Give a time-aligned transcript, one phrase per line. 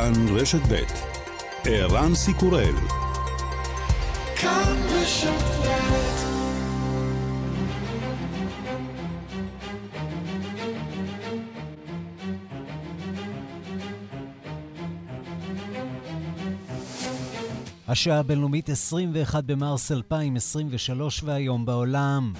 [0.00, 0.74] כאן רשת ב'
[1.64, 2.74] ערן סיקורל
[4.36, 5.30] כאן רשת
[17.88, 22.32] השעה הבינלאומית 21 במרס 2023 והיום בעולם.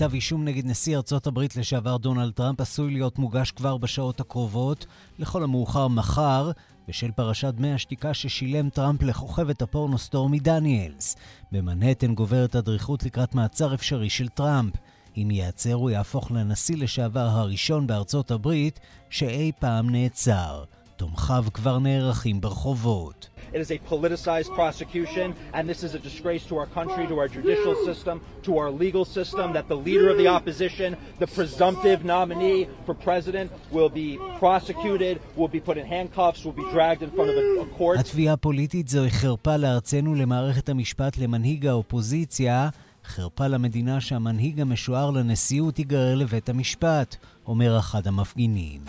[0.00, 4.86] כתב אישום נגד נשיא ארצות הברית לשעבר דונלד טראמפ עשוי להיות מוגש כבר בשעות הקרובות,
[5.18, 6.50] לכל המאוחר מחר,
[6.88, 11.16] בשל פרשת דמי השתיקה ששילם טראמפ לכוכבת הפורנו סטורמי דניאלס.
[11.52, 14.74] במנהטן גוברת הדריכות לקראת מעצר אפשרי של טראמפ.
[15.16, 18.80] אם ייעצר הוא יהפוך לנשיא לשעבר הראשון בארצות הברית
[19.10, 20.64] שאי פעם נעצר.
[20.96, 23.28] תומכיו כבר נערכים ברחובות.
[23.52, 27.28] It is a politicized prosecution, and this is a disgrace to our country, to our
[27.28, 32.68] judicial system, to our legal system, that the leader of the opposition, the presumptive nominee
[32.86, 37.30] for president, will be prosecuted, will be put in handcuffs, will be dragged in front
[37.30, 37.98] of a, a court.
[37.98, 42.68] התביעה הפוליטית זוהי חרפה לארצנו, למערכת המשפט, למנהיג האופוזיציה.
[43.04, 48.80] חרפה למדינה שהמנהיג המשוער לנשיאות ייגרר לבית המשפט, אומר אחד המפגינים.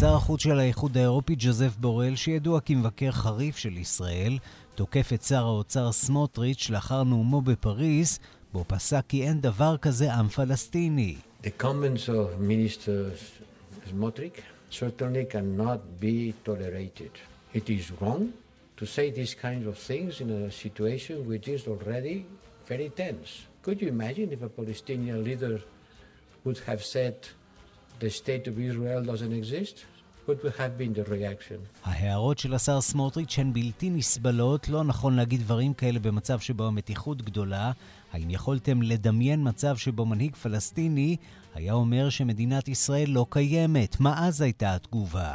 [0.00, 4.38] שר החוץ של האיחוד האירופי ג'וזף בורל, שידוע כמבקר חריף של ישראל,
[4.74, 8.18] תוקף את שר האוצר סמוטריץ' לאחר נאומו בפריז,
[8.52, 11.16] בו פסק כי אין דבר כזה עם פלסטיני.
[11.42, 13.12] The comments of Minister
[13.90, 17.12] Smotrich certainly cannot be tolerated.
[17.54, 18.32] It is wrong
[18.76, 22.24] to say these kinds of things in a situation which is already
[22.68, 23.30] very tense.
[23.64, 25.60] Could you imagine if a Palestinian leader
[26.44, 27.16] would have said
[28.00, 29.76] the state of Israel doesn't exist?
[30.26, 31.58] What would have been the reaction?
[31.84, 37.22] ההערות של השר סמוטריץ' הן בלתי נסבלות, לא נכון להגיד דברים כאלה במצב שבו המתיחות
[37.22, 37.72] גדולה.
[38.12, 41.16] האם יכולתם לדמיין מצב שבו מנהיג פלסטיני
[41.54, 44.00] היה אומר שמדינת ישראל לא קיימת?
[44.00, 45.34] מה אז הייתה התגובה?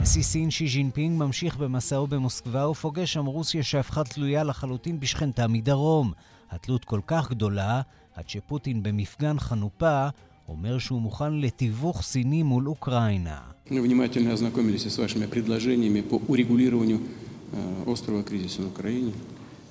[0.00, 6.12] נשיא סין שי ז'ינפינג ממשיך במסעו במוסקבה ופוגש שם רוסיה שהפכה תלויה לחלוטין בשכנתה מדרום.
[6.50, 7.80] התלות כל כך גדולה,
[8.14, 10.08] עד שפוטין במפגן חנופה
[10.48, 13.38] אומר שהוא מוכן לתיווך סיני מול אוקראינה.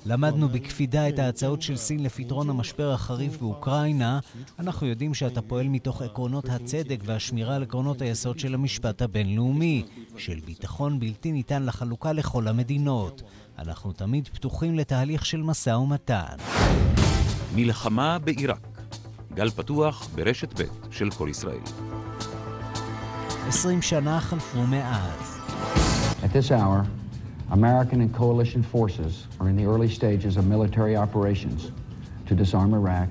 [0.06, 4.20] למדנו בקפידה את ההצעות של סין לפתרון המשבר החריף באוקראינה.
[4.58, 9.82] אנחנו יודעים שאתה פועל מתוך עקרונות הצדק והשמירה על עקרונות היסוד של המשפט הבינלאומי,
[10.16, 13.22] של ביטחון בלתי ניתן לחלוקה לכל המדינות.
[13.58, 16.36] אנחנו תמיד פתוחים לתהליך של משא ומתן.
[17.54, 18.73] מלחמה בעיראק
[19.33, 21.59] גל פתוח ברשת ב' של כל ישראל.
[23.47, 25.39] 20 שנה חלפו מאז.
[26.23, 26.85] At this hour,
[27.51, 31.71] American and coalition forces are in the early stages of military operations
[32.27, 33.09] to disarm Iraq,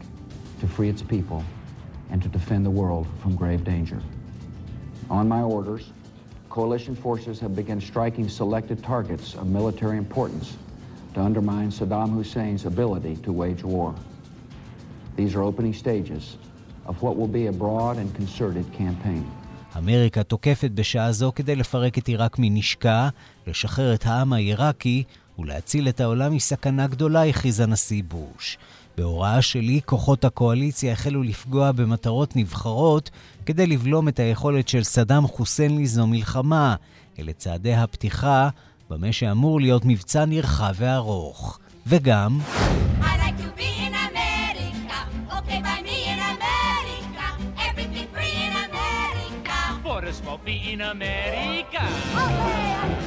[0.61, 1.43] to free its people,
[2.11, 4.01] and to defend the world from grave danger.
[5.11, 5.85] On my orders,
[6.51, 10.57] coalition forces have begun striking selected targets of military importance
[11.15, 13.95] to undermine Saddam Hussein's ability to wage war.
[19.78, 23.10] אמריקה תוקפת בשעה זו כדי לפרק את עיראק מנשקה,
[23.48, 25.04] לשחרר את העם העיראקי
[25.40, 28.58] ולהציל את העולם מסכנה גדולה, הכריז הנשיא בוש.
[28.98, 33.10] בהוראה שלי, כוחות הקואליציה החלו לפגוע במטרות נבחרות
[33.46, 36.76] כדי לבלום את היכולת של סדאם חוסיין ליזום מלחמה.
[37.20, 38.50] אלה צעדי הפתיחה
[38.90, 41.60] במה שאמור להיות מבצע נרחב וארוך.
[41.88, 42.40] וגם...
[43.02, 43.43] I like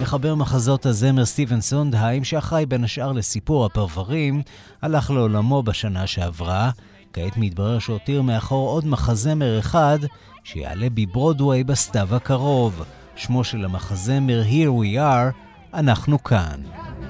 [0.02, 4.42] מחבר מחזות הזמר סטיבן סונדהיים, שאחראי בין השאר לסיפור הפרברים,
[4.82, 6.70] הלך לעולמו בשנה שעברה.
[7.12, 9.98] כעת מתברר שהותיר מאחור עוד מחזמר אחד,
[10.44, 12.84] שיעלה בברודוויי בסתיו הקרוב.
[13.16, 15.34] שמו של המחזמר Here We Are,
[15.74, 16.60] אנחנו כאן.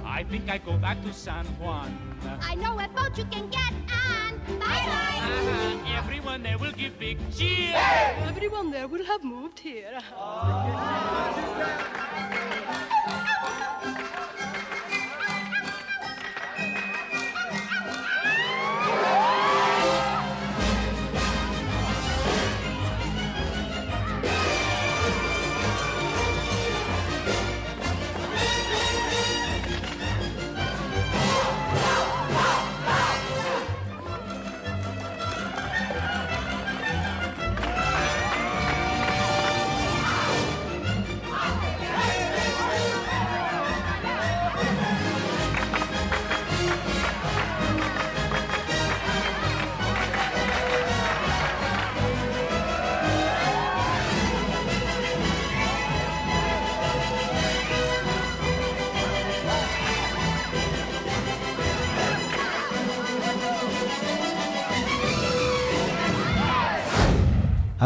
[0.05, 1.91] I think I go back to San Juan.
[2.51, 4.26] I know a boat you can get on.
[4.49, 5.21] Bye bye.
[5.23, 5.99] Uh-huh.
[5.99, 7.75] Everyone there will give big cheer.
[8.27, 9.99] Everyone there will have moved here.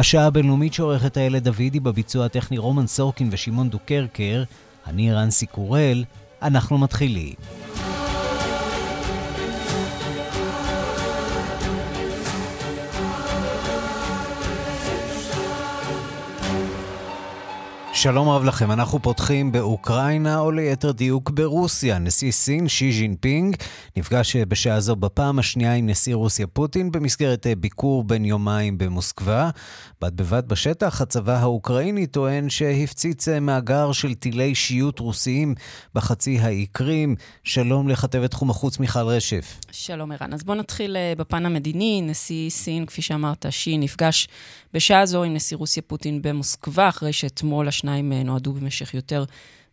[0.01, 4.45] השעה הבינלאומית שעורכת איילת דוידי בביצוע הטכני רומן סורקין ושמעון דוקרקר,
[4.87, 6.05] אני ערן סיקורל,
[6.43, 7.35] אנחנו מתחילים.
[18.03, 21.99] שלום רב לכם, אנחנו פותחים באוקראינה, או ליתר דיוק ברוסיה.
[21.99, 23.57] נשיא סין, שי ז'ינפינג,
[23.97, 29.51] נפגש בשעה זו בפעם השנייה עם נשיא רוסיה פוטין במסגרת ביקור בן יומיים במוסקבה.
[30.03, 35.55] בד בבד בשטח, הצבא האוקראיני טוען שהפציץ מאגר של טילי שיוט רוסיים
[35.95, 37.17] בחצי האי קרים.
[37.45, 39.61] שלום לכתבת תחום החוץ מיכל רשף.
[39.71, 40.33] שלום ערן.
[40.33, 42.03] אז בואו נתחיל בפן המדיני.
[42.03, 44.29] נשיא סין, כפי שאמרת, שי נפגש
[44.75, 49.25] בשעה זו עם נשיא רוסיה פוטין במוסקבה, אחרי שאתמול השניים נועדו במשך יותר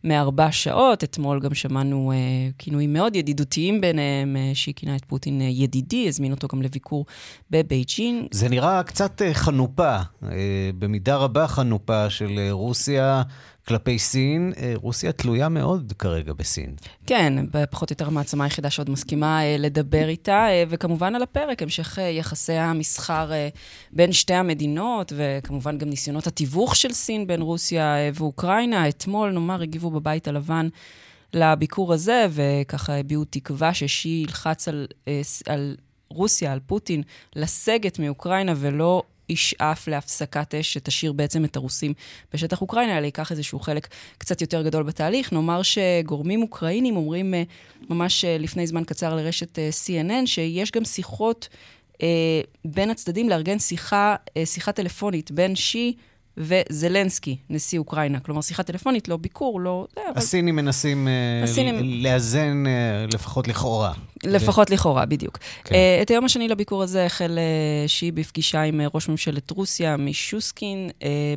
[0.04, 1.04] מארבע שעות.
[1.04, 6.08] אתמול גם שמענו uh, כינויים מאוד ידידותיים ביניהם, uh, שהיא כינה את פוטין uh, ידידי,
[6.08, 7.06] הזמין אותו גם לביקור
[7.50, 8.26] בבייג'ין.
[8.30, 10.26] זה נראה קצת uh, חנופה, uh,
[10.78, 13.22] במידה רבה חנופה של uh, רוסיה.
[13.68, 16.74] כלפי סין, רוסיה תלויה מאוד כרגע בסין.
[17.06, 17.34] כן,
[17.70, 23.30] פחות או יותר המעצמה היחידה שעוד מסכימה לדבר איתה, וכמובן על הפרק, המשך יחסי המסחר
[23.92, 28.88] בין שתי המדינות, וכמובן גם ניסיונות התיווך של סין בין רוסיה ואוקראינה.
[28.88, 30.68] אתמול, נאמר, הגיבו בבית הלבן
[31.34, 34.86] לביקור הזה, וככה הביעו תקווה ששי ילחץ על,
[35.46, 35.76] על
[36.08, 37.02] רוסיה, על פוטין,
[37.36, 41.94] לסגת מאוקראינה ולא ישאף להפסקת אש שתשאיר בעצם את הרוסים
[42.34, 43.88] בשטח אוקראינה, אלא ייקח איזשהו חלק
[44.18, 45.32] קצת יותר גדול בתהליך.
[45.32, 47.34] נאמר שגורמים אוקראינים אומרים
[47.90, 51.48] ממש לפני זמן קצר לרשת CNN, שיש גם שיחות
[52.02, 55.96] אה, בין הצדדים לארגן שיחה, אה, שיחה טלפונית בין שי
[56.37, 58.19] וזלנסקי, נשיא אוקראינה.
[58.19, 59.87] כלומר, שיחה טלפונית, לא ביקור, לא...
[59.97, 61.07] הסינים מנסים
[61.43, 62.03] הסינים...
[62.03, 62.63] לאזן
[63.13, 63.93] לפחות לכאורה.
[64.23, 65.37] לפחות לכאורה, בדיוק.
[65.63, 65.75] כן.
[66.01, 67.39] את היום השני לביקור הזה החל
[67.87, 70.89] שי בפגישה עם ראש ממשלת רוסיה, מישוסקין.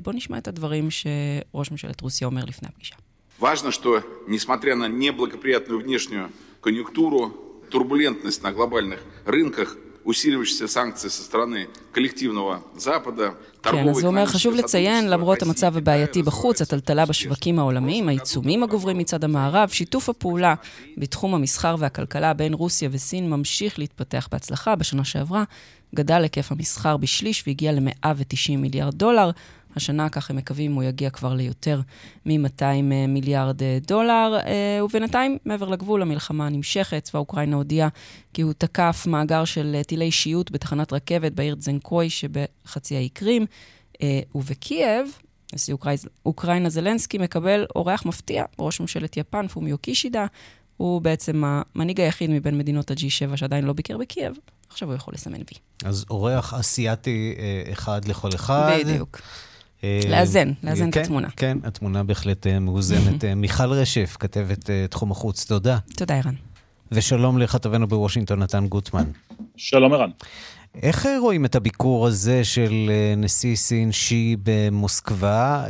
[0.03, 2.94] בואו נשמע את הדברים שראש ממשלת רוסיה אומר לפני הפגישה.
[3.41, 6.31] Важно, что, несмотря на неблагоприятную внешнюю
[6.62, 7.23] конъюнктуру,
[7.69, 14.55] турбулентность на глобальных рынках, усиливающиеся санкции со стороны коллективного Запада, כן, אז הוא אומר, חשוב
[14.55, 20.55] לציין, למרות המצב הבעייתי בחוץ, הטלטלה בשווקים העולמיים, העיצומים הגוברים מצד המערב, שיתוף הפעולה
[20.97, 24.76] בתחום המסחר והכלכלה בין רוסיה וסין ממשיך להתפתח בהצלחה.
[24.76, 25.44] בשנה שעברה
[25.96, 29.32] גדל היקף המסחר בשליש והגיע ל-190 מיליארד דולר.
[29.76, 31.82] השנה, כך הם מקווים, הוא יגיע כבר ליותר
[32.26, 32.64] מ-200
[33.08, 34.38] מיליארד דולר.
[34.84, 37.04] ובינתיים, מעבר לגבול, המלחמה נמשכת.
[37.04, 37.88] צבא אוקראינה הודיע
[38.34, 43.46] כי הוא תקף מאגר של טילי שיוט בתחנת רכבת בעיר צזנקוי שבחצי האי קרים.
[44.36, 45.18] ובקייב,
[45.54, 45.76] נשיא
[46.26, 50.26] אוקראינה זלנסקי מקבל אורח מפתיע, ראש ממשלת יפן, פומיו קישידה.
[50.81, 54.33] הוא בעצם המנהיג היחיד מבין מדינות ה-G7 שעדיין לא ביקר בקייב.
[54.69, 55.89] עכשיו הוא יכול לסמן וי.
[55.89, 57.36] אז אורח אסיאתי
[57.72, 58.78] אחד לכל אחד.
[58.80, 59.22] בדיוק.
[59.83, 61.28] לאזן, לאזן את התמונה.
[61.36, 63.25] כן, התמונה בהחלט מאוזנת.
[63.25, 65.78] מיכל רשף, כתבת תחום החוץ, תודה.
[65.95, 66.36] תודה, ערן.
[66.92, 69.12] ושלום לכתבנו בוושינגטון, נתן גוטמן.
[69.57, 70.10] שלום, ערן.
[70.75, 75.66] איך רואים את הביקור הזה של נשיא סין שי במוסקבה?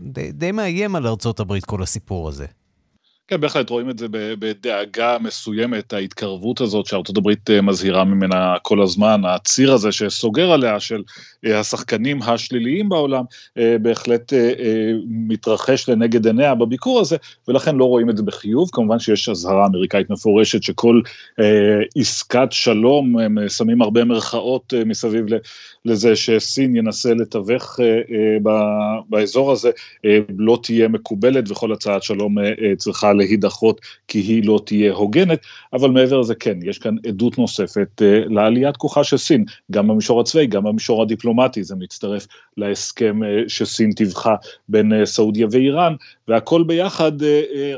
[0.00, 2.46] די, די מאיים על ארצות הברית כל הסיפור הזה.
[3.30, 9.22] כן, בהחלט רואים את זה בדאגה מסוימת, ההתקרבות הזאת שארצות הברית מזהירה ממנה כל הזמן,
[9.24, 11.02] הציר הזה שסוגר עליה של
[11.44, 13.24] השחקנים השליליים בעולם,
[13.82, 14.32] בהחלט
[15.08, 17.16] מתרחש לנגד עיניה בביקור הזה,
[17.48, 18.68] ולכן לא רואים את זה בחיוב.
[18.72, 21.00] כמובן שיש אזהרה אמריקאית מפורשת שכל
[21.96, 25.24] עסקת שלום, הם שמים הרבה מרכאות מסביב
[25.84, 27.80] לזה שסין ינסה לתווך
[29.08, 29.70] באזור הזה,
[30.38, 32.36] לא תהיה מקובלת וכל הצעת שלום
[32.76, 35.38] צריכה להידחות כי היא לא תהיה הוגנת,
[35.72, 40.20] אבל מעבר לזה כן, יש כאן עדות נוספת uh, לעליית כוחה של סין, גם במישור
[40.20, 44.34] הצבאי, גם במישור הדיפלומטי, זה מצטרף להסכם uh, שסין טיווחה
[44.68, 45.94] בין uh, סעודיה ואיראן,
[46.28, 47.12] והכל ביחד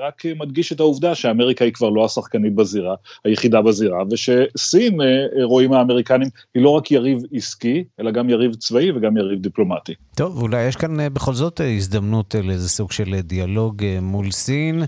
[0.01, 2.95] רק מדגיש את העובדה שאמריקה היא כבר לא השחקנית בזירה,
[3.25, 4.99] היחידה בזירה, ושסין,
[5.43, 9.95] רואים האמריקנים, היא לא רק יריב עסקי, אלא גם יריב צבאי וגם יריב דיפלומטי.
[10.17, 14.83] טוב, אולי יש כאן בכל זאת הזדמנות לאיזה סוג של דיאלוג מול סין.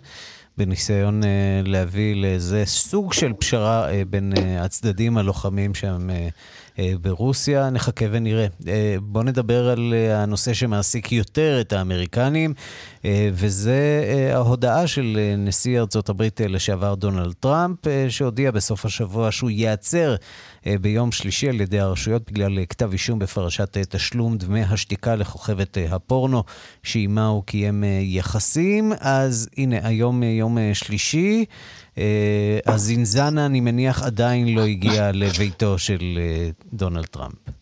[0.58, 1.26] בניסיון uh,
[1.68, 7.70] להביא לאיזה סוג של פשרה uh, בין uh, הצדדים הלוחמים שם uh, ברוסיה.
[7.70, 8.46] נחכה ונראה.
[8.60, 8.66] Uh,
[9.02, 12.54] בואו נדבר על uh, הנושא שמעסיק יותר את האמריקנים,
[12.98, 18.84] uh, וזה uh, ההודעה של uh, נשיא ארצות הברית לשעבר דונלד טראמפ, uh, שהודיע בסוף
[18.84, 20.14] השבוע שהוא ייעצר
[20.80, 25.78] ביום שלישי על ידי הרשויות בגלל uh, כתב אישום בפרשת uh, תשלום דמי השתיקה לכוכבת
[25.90, 26.44] הפורנו,
[26.82, 28.92] שעימה הוא קיים יחסים.
[29.00, 31.44] אז הנה, היום יום שלישי.
[32.66, 36.18] הזינזנה, אני מניח, עדיין לא הגיע לביתו של
[36.72, 37.61] דונלד טראמפ.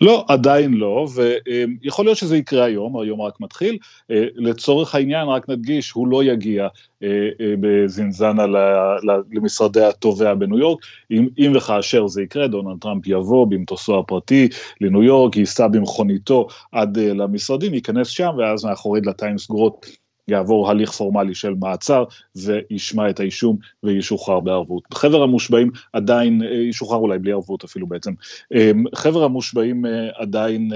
[0.00, 3.78] לא, עדיין לא, ויכול להיות שזה יקרה היום, היום רק מתחיל.
[4.10, 6.68] אה, לצורך העניין, רק נדגיש, הוא לא יגיע
[7.02, 7.08] אה,
[7.40, 8.46] אה, בזינזנה
[9.32, 10.80] למשרדי התובע בניו יורק.
[11.10, 14.48] אם, אם וכאשר זה יקרה, דונלד טראמפ יבוא במטוסו הפרטי
[14.80, 19.86] לניו יורק, ייסע במכוניתו עד למשרדים, ייכנס שם, ואז מאחורי דלתיים סגורות
[20.30, 22.04] יעבור הליך פורמלי של מעצר
[22.36, 24.82] וישמע את האישום וישוחרר בערבות.
[24.94, 28.12] חבר המושבעים עדיין, אה, ישוחרר אולי בלי ערבות אפילו בעצם,
[28.54, 30.70] אה, חבר המושבעים אה, עדיין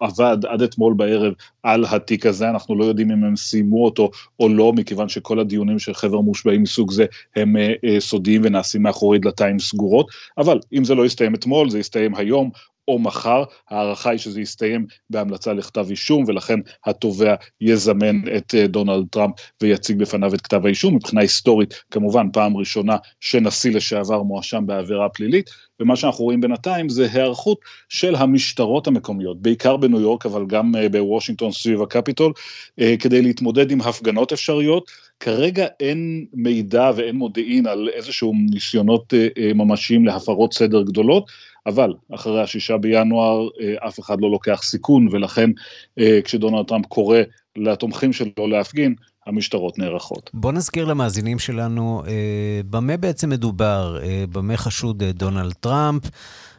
[0.00, 4.10] עבד עד אתמול בערב על התיק הזה, אנחנו לא יודעים אם הם סיימו אותו
[4.40, 7.54] או לא, מכיוון שכל הדיונים של חבר מושבעים מסוג זה הם
[7.98, 10.06] סודיים ונעשים מאחורי דלתיים סגורות,
[10.38, 12.50] אבל אם זה לא יסתיים אתמול, זה יסתיים היום
[12.88, 19.06] או מחר, ההערכה היא שזה יסתיים בהמלצה לכתב אישום, ולכן התובע יזמן את אה, דונלד
[19.10, 20.94] טראמפ ויציג בפניו את כתב האישום.
[20.94, 27.08] מבחינה היסטורית, כמובן, פעם ראשונה שנשיא לשעבר מואשם בעבירה פלילית, ומה שאנחנו רואים בינתיים זה
[27.12, 32.32] היערכות של המשטרות המקומיות, בעיקר בניו יורק, אבל גם אה, בוושינגטון סביב הקפיטול,
[32.80, 34.90] אה, כדי להתמודד עם הפגנות אפשריות.
[35.20, 39.14] כרגע אין מידע ואין מודיעין על איזשהו ניסיונות
[39.54, 41.30] ממשיים להפרות סדר גדולות,
[41.68, 45.50] אבל אחרי השישה בינואר אה, אף אחד לא לוקח סיכון, ולכן
[45.98, 47.18] אה, כשדונלד טראמפ קורא
[47.56, 48.94] לתומכים שלו להפגין,
[49.26, 50.30] המשטרות נערכות.
[50.34, 56.02] בוא נזכיר למאזינים שלנו אה, במה בעצם מדובר, אה, במה חשוד אה, דונלד טראמפ,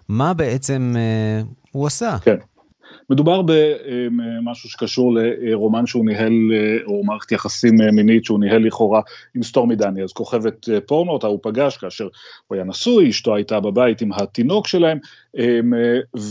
[0.10, 2.18] מה בעצם אה, הוא עשה.
[2.22, 2.38] כן.
[3.10, 6.34] מדובר במשהו שקשור לרומן שהוא ניהל,
[6.86, 9.02] או מערכת יחסים מינית שהוא ניהל לכאורה
[9.36, 12.08] עם סטורמי דניאלס, כוכבת פורנו, אותה הוא פגש כאשר
[12.48, 14.98] הוא היה נשוי, אשתו הייתה בבית עם התינוק שלהם,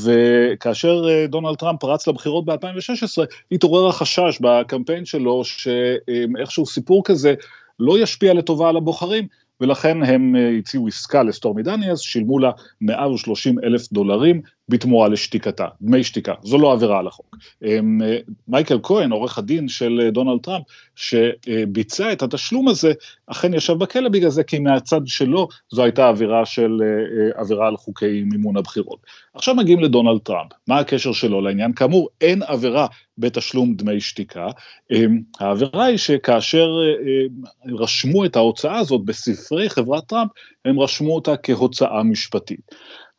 [0.04, 7.34] וכאשר דונלד טראמפ רץ לבחירות ב-2016, התעורר החשש בקמפיין שלו שאיכשהו סיפור כזה
[7.80, 9.26] לא ישפיע לטובה על הבוחרים,
[9.60, 16.34] ולכן הם הציעו עסקה לסטורמי דניאלס, שילמו לה 130 אלף דולרים בתמורה לשתיקתה, דמי שתיקה,
[16.42, 17.36] זו לא עבירה על החוק.
[17.64, 18.00] אמ,
[18.48, 20.64] מייקל כהן, עורך הדין של דונלד טראמפ,
[20.96, 22.92] שביצע את התשלום הזה,
[23.26, 27.76] אכן ישב בכלא בגלל זה, כי מהצד שלו זו הייתה עבירה של אה, עבירה על
[27.76, 28.98] חוקי מימון הבחירות.
[29.34, 31.72] עכשיו מגיעים לדונלד טראמפ, מה הקשר שלו לעניין?
[31.72, 32.86] כאמור, אין עבירה
[33.18, 34.48] בתשלום דמי שתיקה.
[34.92, 40.30] אמ, העבירה היא שכאשר אה, אה, רשמו את ההוצאה הזאת בספרי חברת טראמפ,
[40.64, 42.60] הם רשמו אותה כהוצאה משפטית.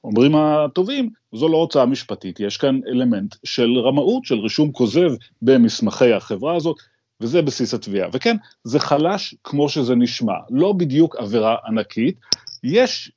[0.03, 6.13] אומרים הטובים, זו לא הוצאה משפטית, יש כאן אלמנט של רמאות, של רישום כוזב במסמכי
[6.13, 6.77] החברה הזאת,
[7.21, 8.09] וזה בסיס התביעה.
[8.13, 12.15] וכן, זה חלש כמו שזה נשמע, לא בדיוק עבירה ענקית,
[12.63, 13.11] יש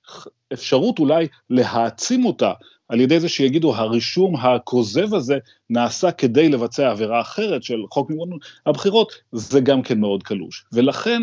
[0.53, 2.53] אפשרות אולי להעצים אותה
[2.89, 5.39] על ידי זה שיגידו הרישום הכוזב הזה
[5.71, 8.31] נעשה כדי לבצע עבירה אחרת של חוק מימון
[8.67, 10.65] הבחירות, זה גם כן מאוד קלוש.
[10.73, 11.23] ולכן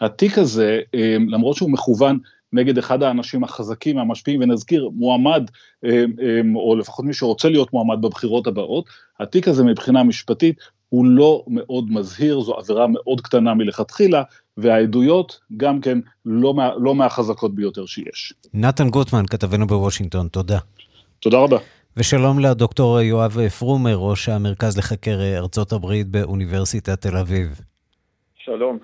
[0.00, 2.18] התיק הזה, אה, למרות שהוא מכוון
[2.52, 5.50] נגד אחד האנשים החזקים, המשפיעים, ונזכיר, מועמד,
[5.84, 8.84] אה, אה, או לפחות מי שרוצה להיות מועמד בבחירות הבאות,
[9.20, 10.56] התיק הזה מבחינה משפטית
[10.88, 14.22] הוא לא מאוד מזהיר, זו עבירה מאוד קטנה מלכתחילה,
[14.56, 18.32] והעדויות גם כן לא, מה, לא מהחזקות ביותר שיש.
[18.54, 20.58] נתן גוטמן, כתבנו בוושינגטון, תודה.
[21.20, 21.58] תודה רבה.
[21.96, 27.60] ושלום לדוקטור יואב פרומר, ראש המרכז לחקר ארצות הברית באוניברסיטת תל אביב.
[28.36, 28.78] שלום.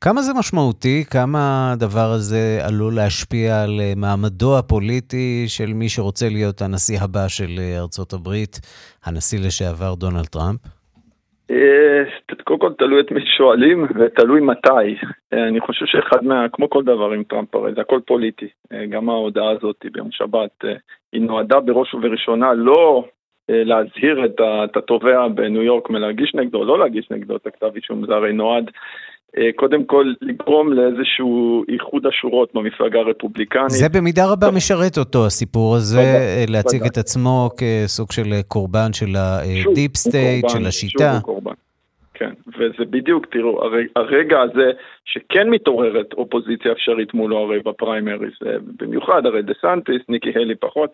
[0.00, 1.04] כמה זה משמעותי?
[1.10, 7.28] כמה הדבר הזה עלול להשפיע על אה, מעמדו הפוליטי של מי שרוצה להיות הנשיא הבא
[7.28, 8.54] של אה, ארצות הברית,
[9.06, 10.60] הנשיא לשעבר דונלד טראמפ?
[11.50, 12.02] אה,
[12.44, 14.88] קודם כל תלוי את מי שואלים ותלוי מתי.
[15.32, 18.48] אני חושב שאחד מה, כמו כל דבר עם טראמפ הרי זה הכל פוליטי.
[18.88, 20.64] גם ההודעה הזאת ביום שבת,
[21.12, 23.04] היא נועדה בראש ובראשונה לא
[23.48, 28.32] להזהיר את התובע בניו יורק מלהגיש נגדו, לא להגיש נגדו את הכתב אישום, זה הרי
[28.32, 28.70] נועד
[29.56, 33.70] קודם כל לגרום לאיזשהו איחוד השורות במפלגה הרפובליקנית.
[33.70, 38.92] זה במידה רבה משרת אותו, הסיפור הזה, אה, להציג את עצמו כסוג של אה, קורבן
[38.92, 41.12] של ה deep state, של השיטה.
[41.14, 41.52] שוב קורבן.
[42.14, 43.60] כן, וזה בדיוק, תראו,
[43.96, 44.70] הרגע הזה
[45.04, 48.34] שכן מתעוררת אופוזיציה אפשרית מולו הרי בפריימריס,
[48.80, 50.90] במיוחד הרי דה סנטיס, ניקי הלי פחות,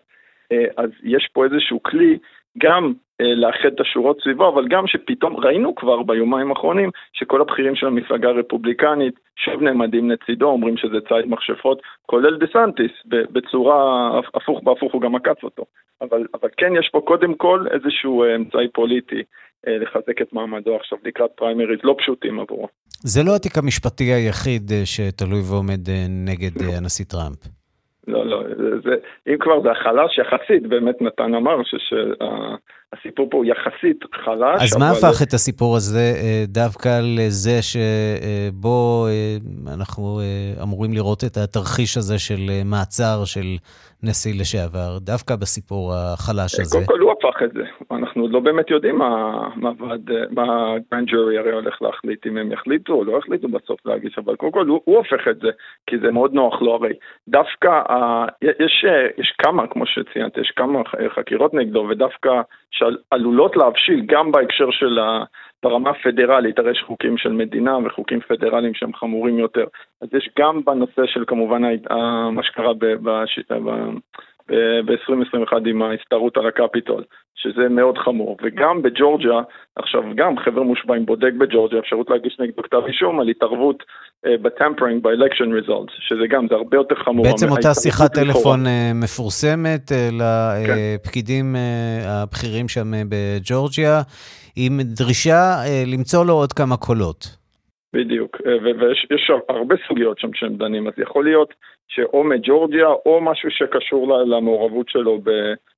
[0.77, 2.17] אז יש פה איזשהו כלי
[2.57, 7.75] גם אה, לאחד את השורות סביבו, אבל גם שפתאום ראינו כבר ביומיים האחרונים שכל הבכירים
[7.75, 14.63] של המפלגה הרפובליקנית שוב נעמדים לצידו, אומרים שזה ציד מכשפות, כולל דה סנטיס, בצורה הפוך
[14.63, 15.65] בהפוך הוא גם עקץ אותו.
[16.01, 19.23] אבל, אבל כן יש פה קודם כל איזשהו אה, אמצעי פוליטי
[19.67, 22.67] אה, לחזק את מעמדו עכשיו לקראת פריימריז לא פשוטים עבורו.
[23.03, 27.62] זה לא התיק המשפטי היחיד שתלוי ועומד נגד הנשיא טראמפ.
[28.07, 28.43] לא, לא,
[28.83, 28.95] זה,
[29.27, 31.55] אם כבר זה החלש יחסית, באמת נתן אמר
[32.93, 34.61] הסיפור פה הוא יחסית חלש.
[34.61, 39.37] אז מה הפך את הסיפור הזה אה, דווקא לזה שבו אה,
[39.73, 43.57] אנחנו אה, אמורים לראות את התרחיש הזה של מעצר של
[44.03, 46.77] נשיא לשעבר, דווקא בסיפור החלש הזה?
[46.77, 47.63] קודם כל הוא הפך את זה.
[47.91, 52.51] אנחנו עוד לא באמת יודעים מה ועד, מה grand jury הרי הולך להחליט, אם הם
[52.51, 55.49] יחליטו או לא יחליטו בסוף להגיש, אבל קודם כל הוא, הוא הופך את זה,
[55.87, 56.93] כי זה מאוד נוח לו הרי.
[57.27, 57.81] דווקא,
[58.41, 58.85] יש,
[59.17, 60.79] יש כמה, כמו שציינת, יש כמה
[61.15, 62.41] חקירות נגדו, ודווקא
[62.71, 65.23] שעלולות להבשיל גם בהקשר של ה...
[65.63, 69.65] ברמה הפדרלית, הרי יש חוקים של מדינה וחוקים פדרליים שהם חמורים יותר.
[70.01, 71.61] אז יש גם בנושא של כמובן
[72.31, 77.03] מה שקרה ב-2021 עם ההסתערות על הקפיטול,
[77.35, 78.37] שזה מאוד חמור.
[78.43, 79.41] וגם בג'ורג'יה,
[79.75, 83.83] עכשיו גם חבר מושבעים בודק בג'ורג'יה, אפשרות להגיש נגדו כתב אישום על התערבות
[84.25, 87.25] בטמפרינג, ב-election results, שזה גם, זה הרבה יותר חמור.
[87.25, 91.61] בעצם אותה שיחת טלפון אה, מפורסמת אה, לפקידים אה,
[92.05, 94.01] הבכירים שם בג'ורג'יה,
[94.55, 95.55] עם דרישה
[95.93, 97.37] למצוא לו עוד כמה קולות.
[97.93, 98.37] בדיוק,
[99.09, 101.53] ויש הרבה סוגיות שם שהם דנים, אז יכול להיות
[101.87, 105.29] שאו מג'ורג'יה או משהו שקשור למעורבות שלו, ב...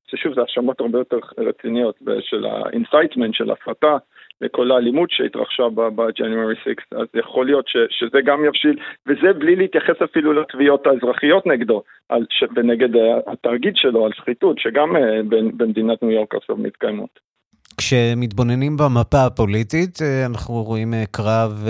[0.07, 3.97] ששוב זה האשמות הרבה יותר רציניות, של ה incitement, של הסתה.
[4.41, 10.01] לכל האלימות שהתרחשה ב-January 6, אז יכול להיות ש, שזה גם יבשיל, וזה בלי להתייחס
[10.03, 11.83] אפילו לתביעות האזרחיות נגדו,
[12.55, 12.89] ונגד
[13.27, 17.19] התאגיד שלו על שחיתות, שגם אה, במדינת ניו יורק עכשיו מתקיימות.
[17.77, 21.67] כשמתבוננים במפה הפוליטית, אה, אנחנו רואים אה, קרב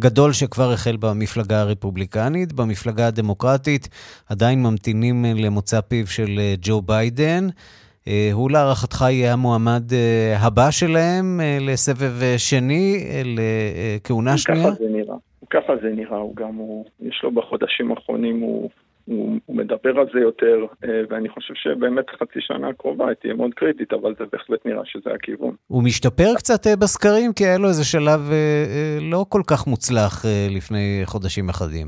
[0.00, 2.52] גדול שכבר החל במפלגה הרפובליקנית.
[2.52, 3.88] במפלגה הדמוקרטית
[4.28, 7.48] עדיין ממתינים למוצא פיו של ג'ו ביידן.
[8.08, 14.64] אה, הוא להערכתך יהיה המועמד אה, הבא שלהם אה, לסבב שני, לכהונה שנייה?
[14.64, 15.16] ככה זה נראה.
[15.50, 18.70] ככה זה נראה, הוא גם, הוא, יש לו בחודשים האחרונים, הוא,
[19.04, 20.66] הוא, הוא מדבר על זה יותר,
[21.10, 25.10] ואני חושב שבאמת חצי שנה הקרובה היא תהיה מאוד קריטית, אבל זה בהחלט נראה שזה
[25.14, 25.54] הכיוון.
[25.66, 28.20] הוא משתפר קצת בסקרים, כי היה לו איזה שלב
[29.00, 31.86] לא כל כך מוצלח לפני חודשים אחדים.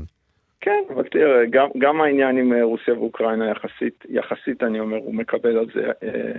[0.61, 5.57] כן, תראה, גם, גם העניין עם אה, רוסיה ואוקראינה יחסית, יחסית אני אומר, הוא מקבל
[5.57, 6.31] על זה אה,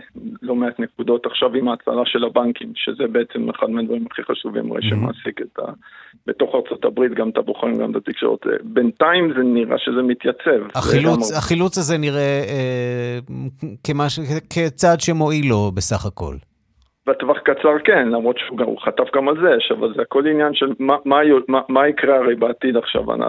[0.43, 4.83] לא מעט נקודות עכשיו עם ההצלה של הבנקים, שזה בעצם אחד מהדברים הכי חשובים, הרי
[4.83, 5.73] שמעסיק את ה...
[6.27, 8.47] בתוך ארצות הברית, גם את הבוחרים, גם את התקשורת.
[8.47, 10.61] אה, בינתיים זה נראה שזה מתייצב.
[10.75, 13.19] החילוץ, החילוץ הזה נראה אה,
[13.85, 16.35] כמש, כצעד שמועיל לו בסך הכל.
[17.09, 20.27] בטווח קצר כן, למרות שהוא גם, הוא חטף גם על זה אש, אבל זה הכל
[20.27, 21.19] עניין של מה, מה,
[21.49, 23.15] מה, מה יקרה הרי בעתיד עכשיו.
[23.15, 23.25] אני,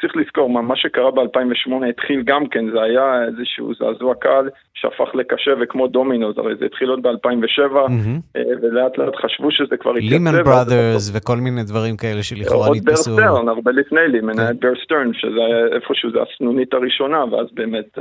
[0.00, 5.14] צריך לזכור, מה, מה שקרה ב-2008 התחיל גם כן, זה היה איזשהו זעזוע קל שהפך
[5.14, 8.38] לקשה וכמו דומינוס, הרי זה התחיל עוד ב-2007, mm-hmm.
[8.62, 10.14] ולאט לאט חשבו שזה כבר התייצב.
[10.14, 13.10] לימן בראדרס וכל מיני דברים כאלה שלכאורה נתפסו.
[13.10, 14.40] עוד בר סטרן, הרבה לפני לימן, כן.
[14.40, 17.98] היה בר סטרן, שזה היה איפשהו, זה הסנונית הראשונה, ואז באמת...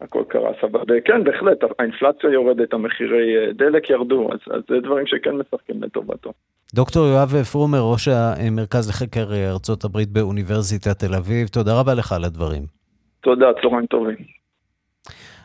[0.00, 0.94] הכל קרה סבבה.
[1.04, 6.32] כן, בהחלט, האינפלציה יורדת, המחירי אה, דלק ירדו, אז, אז זה דברים שכן משחקים לטובתו.
[6.74, 12.12] דוקטור יואב פרומר, ראש המרכז לחקר אה, ארצות הברית באוניברסיטת תל אביב, תודה רבה לך
[12.12, 12.62] על הדברים.
[13.20, 14.39] תודה, צהריים טובים.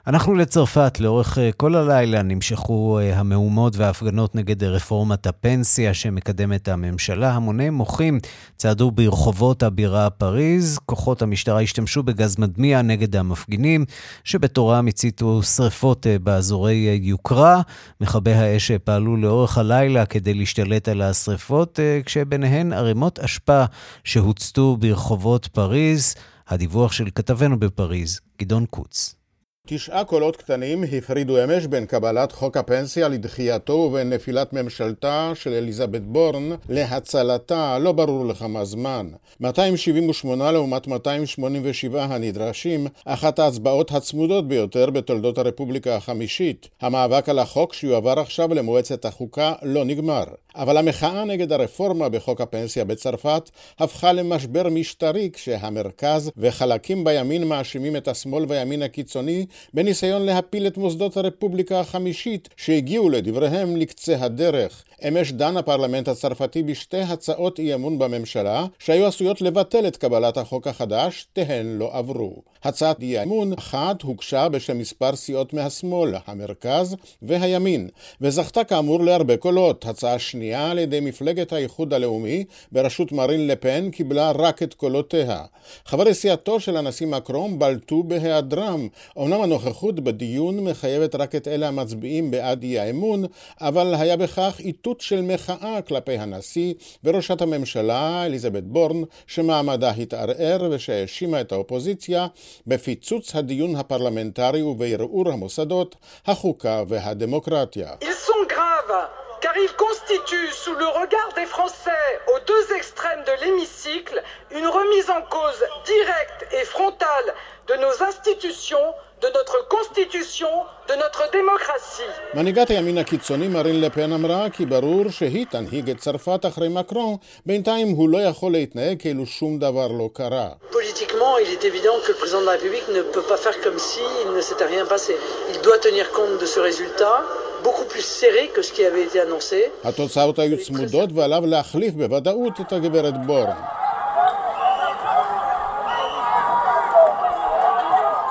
[0.07, 7.31] אנחנו לצרפת, לאורך אה, כל הלילה נמשכו אה, המהומות וההפגנות נגד רפורמת הפנסיה שמקדמת הממשלה.
[7.31, 8.19] המוני מוחים
[8.57, 10.79] צעדו ברחובות הבירה פריז.
[10.85, 13.85] כוחות המשטרה השתמשו בגז מדמיע נגד המפגינים,
[14.23, 17.61] שבתורם הציתו שרפות אה, באזורי יוקרה.
[18.01, 23.63] מכבי האש פעלו לאורך הלילה כדי להשתלט על השרפות, כשביניהן ערימות אשפה
[24.03, 26.15] שהוצתו ברחובות פריז.
[26.47, 29.24] הדיווח של כתבנו בפריז, גדעון קוץ.
[29.67, 36.01] תשעה קולות קטנים הפרידו אמש בין קבלת חוק הפנסיה לדחייתו ובין נפילת ממשלתה של אליזבת
[36.01, 39.07] בורן להצלתה, לא ברור לכמה זמן.
[39.39, 46.69] 278 לעומת 287 הנדרשים, אחת ההצבעות הצמודות ביותר בתולדות הרפובליקה החמישית.
[46.81, 50.23] המאבק על החוק שיועבר עכשיו למועצת החוקה לא נגמר.
[50.55, 53.49] אבל המחאה נגד הרפורמה בחוק הפנסיה בצרפת
[53.79, 61.17] הפכה למשבר משטרי כשהמרכז וחלקים בימין מאשימים את השמאל והימין הקיצוני בניסיון להפיל את מוסדות
[61.17, 64.83] הרפובליקה החמישית שהגיעו לדבריהם לקצה הדרך.
[65.07, 70.67] אמש דן הפרלמנט הצרפתי בשתי הצעות אי אמון בממשלה שהיו עשויות לבטל את קבלת החוק
[70.67, 72.41] החדש, תהן לא עברו.
[72.63, 77.89] הצעת אי אמון אחת הוגשה בשם מספר סיעות מהשמאל, המרכז והימין,
[78.21, 79.85] וזכתה כאמור להרבה קולות.
[79.85, 85.43] הצעה שנייה על ידי מפלגת האיחוד הלאומי בראשות מרין לפן קיבלה רק את קולותיה.
[85.85, 88.87] חברי סיעתו של הנשיא מקרום בלטו בהיעדרם.
[89.17, 93.25] אמנם הנוכחות בדיון מחייבת רק את אלה המצביעים בעד אי האמון,
[93.61, 96.74] אבל היה בכך איתות של מחאה כלפי הנשיא
[97.04, 102.26] וראשת הממשלה אליזבת בורן, שמעמדה התערער ושהאשימה את האופוזיציה
[102.66, 107.88] בפיצוץ הדיון הפרלמנטרי ובערעור המוסדות, החוקה והדמוקרטיה.
[108.02, 108.92] Ils sont grave
[109.40, 115.08] car il constitue, sous le regard des Français aux deux extrêmes de l'hémicycle, une remise
[115.10, 117.28] en cause directe et frontale
[117.68, 118.88] de nos institutions,
[119.25, 120.51] de notre constitution,
[120.89, 122.11] de notre démocratie.
[122.33, 127.87] מנהיגת הימין הקיצוני מרין לפן אמרה כי ברור שהיא תנהיג את צרפת אחרי מקרון, בינתיים
[127.87, 130.49] הוא לא יכול להתנהג כאילו שום דבר לא קרה.
[130.71, 133.79] Politiquement, il est évident que le président de la République ne peut pas faire comme
[133.79, 135.13] s'il ne s'était rien passé.
[135.53, 137.17] Il doit tenir compte de ce résultat,
[137.63, 139.59] beaucoup plus serré que ce qui avait été annoncé.
[139.83, 143.57] התוצאות היו צמודות ועליו להחליף בוודאות את הגברת בורן.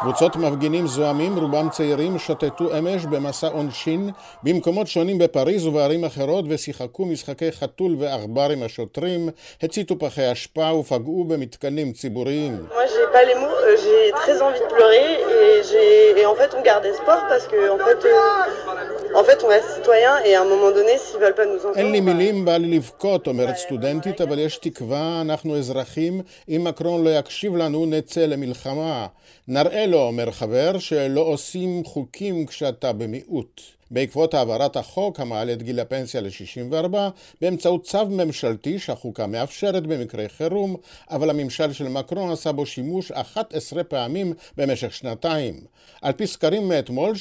[0.04, 4.10] קבוצות מפגינים זועמים, רובם צעירים, שוטטו אמש במסע עונשין
[4.42, 9.28] במקומות שונים בפריז ובערים אחרות ושיחקו משחקי חתול ועכבר עם השוטרים,
[9.62, 12.66] הציתו פחי אשפה ופגעו במתקנים ציבוריים.
[13.14, 17.60] Euh, j'ai très envie de pleurer et, et en fait, on garde espoir parce que
[17.70, 21.34] en fait, euh, en fait, on reste citoyen et à un moment donné, s'ils veulent
[21.34, 25.58] pas nous entendre, אין לי מילים, בא לי לבכות, אומרת סטודנטית, אבל יש תקווה, אנחנו
[25.58, 29.06] אזרחים, אם מקרון לא יקשיב לנו, נצא למלחמה.
[29.48, 33.60] נראה לו, אומר חבר, שלא עושים חוקים כשאתה במיעוט.
[33.94, 36.96] בעקבות העברת החוק המעלה את גיל הפנסיה ל-64
[37.40, 40.76] באמצעות צו ממשלתי שהחוקה מאפשרת במקרי חירום,
[41.10, 45.60] אבל הממשל של מקרון עשה בו שימוש 11 פעמים במשך שנתיים.
[46.02, 47.14] על פי סקרים מאתמול,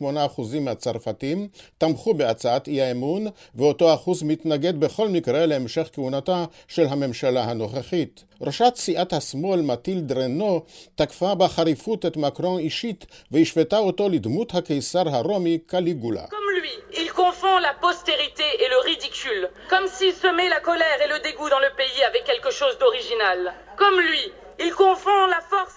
[0.00, 0.04] 68%
[0.60, 8.24] מהצרפתים תמכו בהצעת אי האמון, ואותו אחוז מתנגד בכל מקרה להמשך כהונתה של הממשלה הנוכחית.
[8.41, 10.61] ראשת סיעת השמאל מטילד רנו
[10.95, 16.25] תקפה בחריפות את מקרון אישית והשוותה אותו לדמות הקיסר הרומי קליגולה.
[16.29, 21.09] Comme lui, il confond la postérité et le ridicule, comme s'il semait la colère et
[21.13, 23.53] le dégoût dans le pays avec quelque chose d'original.
[23.77, 24.23] Comme lui,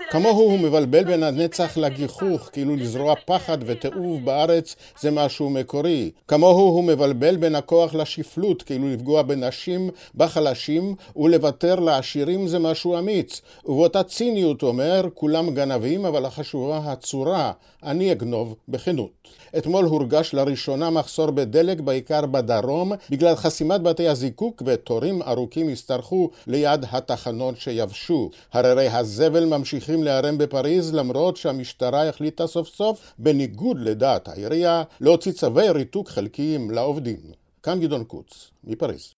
[0.09, 6.11] כמוהו הוא מבלבל בין הנצח לגיחוך, כאילו לזרוע פחד ותיעוב בארץ זה משהו מקורי.
[6.27, 13.41] כמוהו הוא מבלבל בין הכוח לשפלות, כאילו לפגוע בנשים, בחלשים, ולוותר לעשירים זה משהו אמיץ.
[13.65, 17.51] ובאותה ציניות אומר, כולם גנבים, אבל החשובה הצורה,
[17.83, 19.11] אני אגנוב בכנות.
[19.57, 26.85] אתמול הורגש לראשונה מחסור בדלק, בעיקר בדרום, בגלל חסימת בתי הזיקוק ותורים ארוכים השתרכו ליד
[26.91, 28.29] התחנות שיבשו.
[28.53, 35.69] הררי הזבל ממשיכים להיערם בפריז, למרות שהמשטרה החליטה סוף סוף, בניגוד לדעת העירייה, להוציא צווי
[35.69, 37.19] ריתוק חלקיים לעובדים.
[37.63, 39.13] כאן גדעון קוץ, מפריז.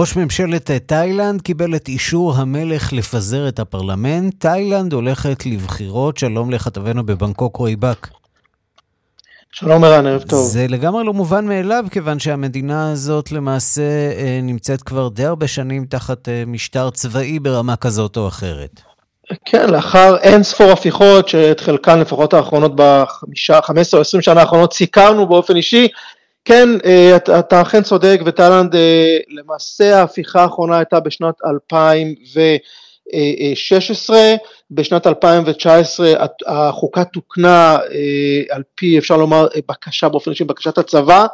[0.00, 4.34] ראש ממשלת תאילנד קיבל את אישור המלך לפזר את הפרלמנט.
[4.38, 6.18] תאילנד הולכת לבחירות.
[6.18, 8.08] שלום לכתבנו בבנקוק רועי בק.
[9.52, 10.46] שלום ערן, ערב טוב.
[10.46, 13.82] זה לגמרי לא מובן מאליו, כיוון שהמדינה הזאת למעשה
[14.16, 18.80] אה, נמצאת כבר די הרבה שנים תחת אה, משטר צבאי ברמה כזאת או אחרת.
[19.44, 24.40] כן, לאחר אין ספור הפיכות, שאת חלקן לפחות האחרונות בחמישה, חמש עשרה או עשרים שנה
[24.40, 25.88] האחרונות סיקרנו באופן אישי,
[26.50, 34.18] כן, אה, אתה, אכן צודק, ותאילנד, אה, למעשה ההפיכה האחרונה הייתה בשנת 2016,
[34.70, 36.12] בשנת 2019
[36.46, 41.26] החוקה תוקנה אה, על פי, אפשר לומר, בקשה באופן אישי, בקשת הצבא,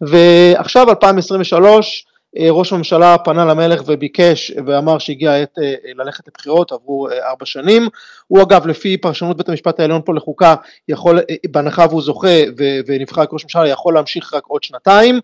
[0.00, 2.06] ועכשיו 2023,
[2.50, 5.54] ראש הממשלה פנה למלך וביקש ואמר שהגיע העת
[5.96, 7.88] ללכת לבחירות, עברו ארבע שנים.
[8.26, 10.54] הוא אגב, לפי פרשנות בית המשפט העליון פה לחוקה,
[10.88, 12.38] יכול, בהנחה והוא זוכה
[12.86, 15.20] ונבחר כראש ממשלה, יכול להמשיך רק עוד שנתיים.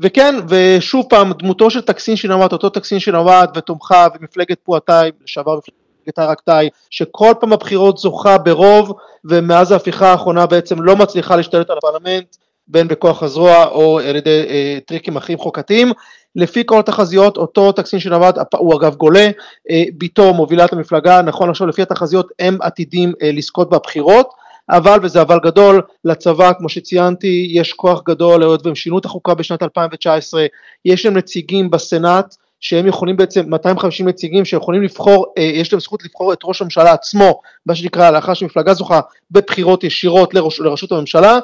[0.00, 6.18] וכן, ושוב פעם, דמותו של טקסין שינוואט, אותו טקסין שינוואט ותומכה ומפלגת פועטאי, לשעבר מפלגת
[6.18, 8.92] הרקטאי, שכל פעם הבחירות זוכה ברוב,
[9.24, 12.36] ומאז ההפיכה האחרונה בעצם לא מצליחה להשתלט על הפרלמנט,
[12.70, 15.92] בין בכוח הזרוע או על ידי אה, טריקים אחרים חוקתיים.
[16.36, 19.28] לפי כל התחזיות, אותו טקסין שנאבד, הוא אגב גולה,
[19.70, 24.30] אה, בתו מובילת המפלגה, נכון עכשיו לפי התחזיות הם עתידים אה, לזכות בבחירות,
[24.70, 29.34] אבל, וזה אבל גדול, לצבא, כמו שציינתי, יש כוח גדול, היות והם שינו את החוקה
[29.34, 30.46] בשנת 2019,
[30.84, 36.04] יש להם נציגים בסנאט, שהם יכולים בעצם, 250 נציגים שיכולים לבחור, אה, יש להם זכות
[36.04, 41.38] לבחור את ראש הממשלה עצמו, מה שנקרא, לאחר שמפלגה זוכה בבחירות ישירות לראש, לראשות הממשלה,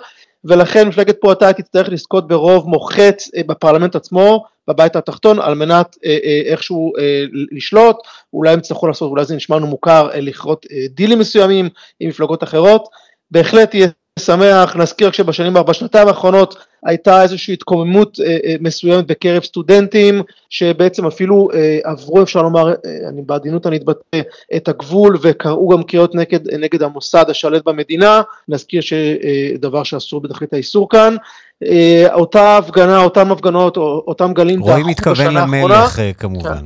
[0.48, 6.42] ולכן מפלגת פועטאי תצטרך לזכות ברוב מוחץ בפרלמנט עצמו, בבית התחתון, על מנת אה, אה,
[6.44, 7.96] איכשהו אה, לשלוט,
[8.32, 11.68] אולי הם יצטרכו לעשות, אולי זה נשמע לנו מוכר, אה, לכרות אה, דילים מסוימים
[12.00, 12.88] עם מפלגות אחרות,
[13.30, 20.22] בהחלט יהיה שמח, נזכיר שבשנים, בשנתיים האחרונות הייתה איזושהי התקוממות אה, אה, מסוימת בקרב סטודנטים,
[20.50, 22.74] שבעצם אפילו אה, עברו, אפשר לומר,
[23.08, 24.20] אני בעדינות אני אתבטא,
[24.56, 30.88] את הגבול וקראו גם קריאות נגד, נגד המוסד השלט במדינה, נזכיר שדבר שאסור בתכלית האיסור
[30.88, 31.16] כאן.
[32.12, 35.34] אותה הפגנה, אותן הפגנות, או- אותם גלים רועי מתכוון.
[35.34, 36.64] למלך כמובן.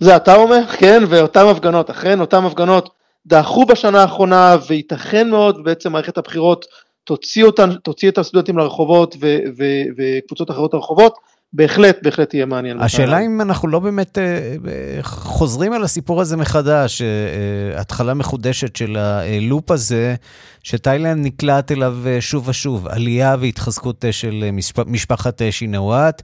[0.00, 2.90] זה אתה אומר, כן, ואותן הפגנות, אכן אותן הפגנות
[3.26, 6.66] דעכו בשנה האחרונה, וייתכן מאוד בעצם מערכת הבחירות
[7.04, 11.14] תוציא אותן, תוציא את הסטודנטים לרחובות ו- ו- וקבוצות אחרות לרחובות,
[11.52, 12.80] בהחלט, בהחלט יהיה מעניין.
[12.80, 18.76] השאלה אם אנחנו לא באמת אה, אה, חוזרים על הסיפור הזה מחדש, אה, התחלה מחודשת
[18.76, 20.14] של הלופ הזה,
[20.62, 26.22] שתאילנד נקלעת אליו שוב ושוב, עלייה והתחזקות של משפ- משפחת שינוואט,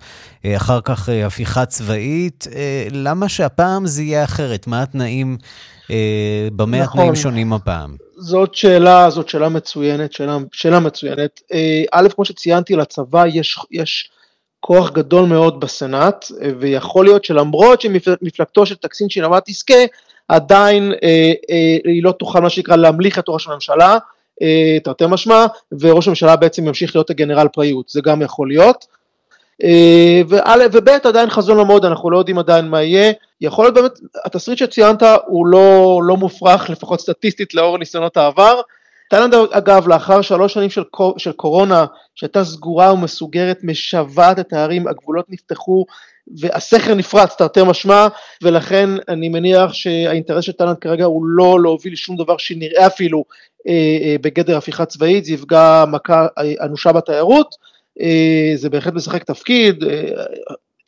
[0.56, 2.46] אחר כך הפיכה צבאית.
[2.90, 4.66] למה שהפעם זה יהיה אחרת?
[4.66, 5.36] מה התנאים,
[6.56, 7.00] במה נכון.
[7.00, 8.07] התנאים שונים הפעם?
[8.20, 11.40] זאת שאלה, זאת שאלה מצוינת, שאלה, שאלה מצוינת.
[11.52, 14.10] אה, א', כמו שציינתי, לצבא יש, יש
[14.60, 19.84] כוח גדול מאוד בסנאט, אה, ויכול להיות שלמרות שמפלגתו של טקסין שינאוואט תזכה,
[20.28, 23.98] עדיין אה, אה, היא לא תוכל מה שנקרא להמליך את ראש הממשלה,
[24.42, 25.46] אה, תרתי משמע,
[25.80, 28.86] וראש הממשלה בעצם ימשיך להיות הגנרל פריות, זה גם יכול להיות.
[29.64, 30.22] אה,
[30.72, 33.12] וב' עדיין חזון לא מאוד, אנחנו לא יודעים עדיין מה יהיה.
[33.40, 33.92] יכול להיות באמת,
[34.24, 38.60] התסריט שציינת הוא לא, לא מופרך, לפחות סטטיסטית לאור ניסיונות העבר.
[39.10, 40.82] תאילנד אגב, לאחר שלוש שנים של,
[41.16, 45.84] של קורונה, שהייתה סגורה ומסוגרת, משוועת את הערים, הגבולות נפתחו
[46.36, 48.06] והסכר נפרץ, תרתי משמע,
[48.42, 53.24] ולכן אני מניח שהאינטרס של תאילנד כרגע הוא לא להוביל שום דבר שנראה אפילו
[53.68, 57.54] אה, אה, בגדר הפיכה צבאית, זה יפגע מכה אה, אנושה בתיירות,
[58.56, 60.24] זה בהחלט משחק תפקיד, אה,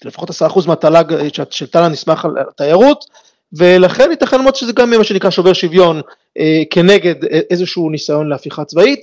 [0.05, 3.05] לפחות עשרה אחוז מהתל"ג אה, של- תאילנד נסמך על התיירות,
[3.53, 6.01] ולכן ייתכן מאוד שזה גם מה שנקרא שובר שוויון
[6.39, 9.01] אה, כנגד אה, איזשהו ניסיון להפיכה צבאית.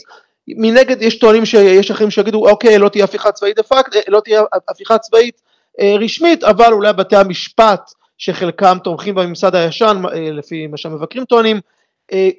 [0.47, 4.19] מנגד יש טוענים שיש אחרים שיגידו אוקיי לא תהיה הפיכה צבאית דה פקט, אה, לא
[4.19, 5.41] תהיה הפיכה צבאית
[5.81, 11.55] אה, רשמית, אבל אולי בתי המשפט שחלקם תומכים בממסד הישן, אה, לפי מה שהמבקרים טוענים,
[11.55, 11.61] אה,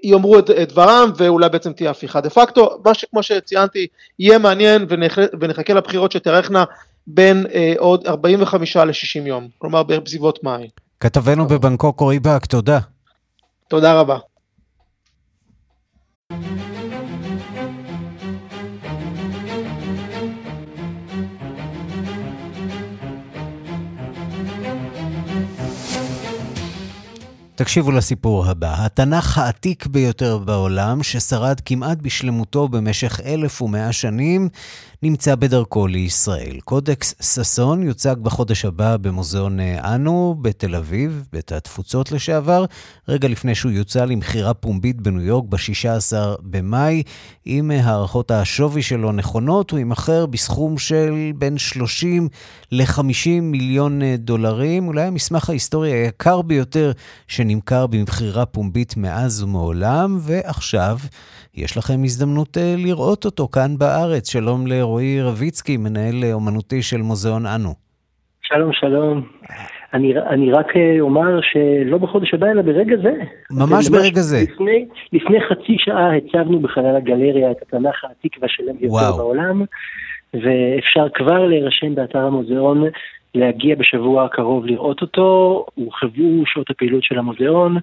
[0.03, 3.87] יאמרו את, את דברם ואולי בעצם תהיה הפיכה דה פקטו, מה שכמו שציינתי
[4.19, 6.65] יהיה מעניין ונחכה, ונחכה לבחירות שתארכנה
[7.07, 10.69] בין אה, עוד 45 ל-60 יום, כלומר בסביבות מאי.
[11.01, 12.79] כתבנו בבנקוק אורי באק, תודה.
[13.69, 14.19] תודה רבה.
[27.59, 28.75] תקשיבו לסיפור הבא.
[28.79, 34.49] התנ"ך העתיק ביותר בעולם, ששרד כמעט בשלמותו במשך 1,100 שנים,
[35.03, 36.61] נמצא בדרכו לישראל.
[36.65, 42.65] קודקס ששון יוצג בחודש הבא במוזיאון אה, אנו בתל אביב, בית התפוצות לשעבר,
[43.09, 47.03] רגע לפני שהוא יוצא למכירה פומבית בניו יורק ב-16 במאי.
[47.47, 52.29] אם אה, הערכות השווי שלו נכונות, הוא יימכר בסכום של בין 30
[52.73, 54.89] ל-50 מיליון אה, דולרים.
[54.89, 56.93] אולי המסמך ההיסטורי היקר ביותר
[57.49, 60.97] שנמכר במכירה פומבית מאז ומעולם, ועכשיו
[61.55, 64.33] יש לכם הזדמנות אה, לראות אותו כאן בארץ.
[64.33, 67.75] שלום לרועי רביצקי, מנהל אה, אומנותי של מוזיאון אנו.
[68.43, 69.23] שלום, שלום.
[69.95, 73.13] אני, אני רק אה, אומר שלא בחודש הבא, אלא ברגע זה.
[73.51, 74.39] ממש ברגע זה.
[74.53, 79.17] לפני, לפני חצי שעה הצבנו בחלל הגלריה את התנ"ך העתיק והשלם ביותר.
[79.17, 79.65] בעולם,
[80.35, 82.85] ואפשר כבר להירשם באתר המוזיאון,
[83.35, 87.77] להגיע בשבוע הקרוב לראות אותו, הורחבו שעות הפעילות של המוזיאון,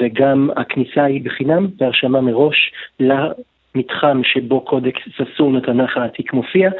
[0.00, 6.70] וגם הכניסה היא בחינם, בהרשמה מראש למתחם שבו קודקס ששון התנ"ך העתיק מופיע.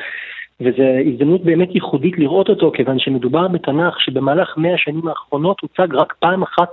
[0.61, 6.15] וזו הזדמנות באמת ייחודית לראות אותו, כיוון שמדובר בתנ"ך שבמהלך 100 השנים האחרונות הוצג רק
[6.19, 6.71] פעם אחת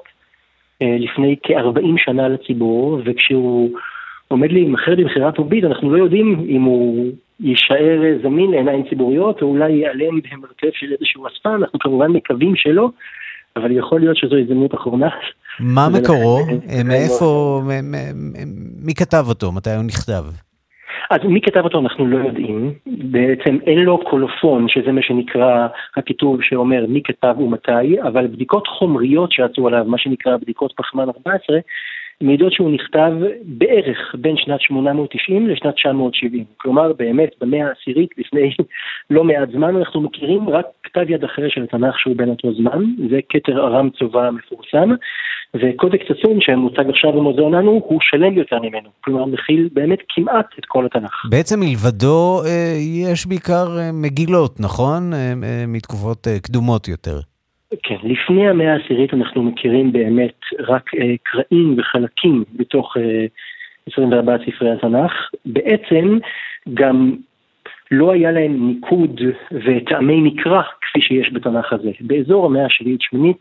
[0.81, 3.69] אה, לפני כ-40 שנה לציבור, וכשהוא
[4.27, 9.47] עומד להימכר במכירה פומבית, אנחנו לא יודעים אם הוא יישאר אה, זמין לעיניים ציבוריות, או
[9.47, 12.89] אולי ייעלם במרתף של איזשהו אספן, אנחנו כמובן מקווים שלא,
[13.55, 15.09] אבל יכול להיות שזו הזדמנות אחרונה.
[15.59, 16.37] מה מקורו?
[16.37, 19.51] אה, אה, מאיפה, מ- מ- מ- מי כתב אותו?
[19.51, 20.23] מתי הוא נכתב?
[21.09, 26.37] אז מי כתב אותו אנחנו לא יודעים, בעצם אין לו קולופון, שזה מה שנקרא הכיתוב
[26.41, 31.57] שאומר מי כתב ומתי, אבל בדיקות חומריות שעשו עליו, מה שנקרא בדיקות פחמן 14,
[32.23, 33.11] מעידות שהוא נכתב
[33.43, 36.43] בערך בין שנת 890 לשנת 970.
[36.57, 38.51] כלומר, באמת, במאה העשירית, לפני
[39.15, 42.83] לא מעט זמן, אנחנו מכירים רק כתב יד אחר של התנ"ך שהוא בין אותו זמן,
[43.09, 44.89] זה כתר ארם צובה המפורסם,
[45.55, 48.89] וקודקס אסון שמוצג עכשיו במוזיאון לנו, הוא שלם יותר ממנו.
[49.01, 51.25] כלומר, מכיל באמת כמעט את כל התנ"ך.
[51.29, 52.75] בעצם מלבדו אה,
[53.13, 55.13] יש בעיקר אה, מגילות, נכון?
[55.13, 55.33] אה,
[55.67, 57.28] מתקופות קדומות יותר.
[57.83, 63.25] כן, לפני המאה העשירית אנחנו מכירים באמת רק אה, קרעים וחלקים בתוך אה,
[63.91, 65.11] 24 ספרי התנ"ך.
[65.45, 66.17] בעצם
[66.73, 67.15] גם
[67.91, 71.91] לא היה להם ניקוד וטעמי מקרא כפי שיש בתנ"ך הזה.
[72.01, 73.37] באזור המאה השביעית-שמינית